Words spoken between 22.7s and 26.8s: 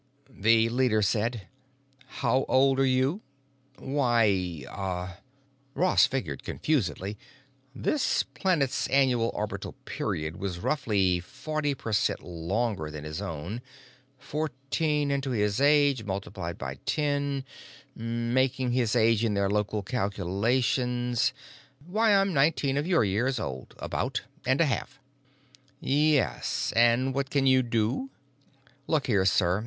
of your years old, about. And a half." "Yes.